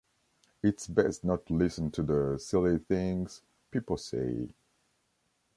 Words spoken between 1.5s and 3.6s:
listen to the silly things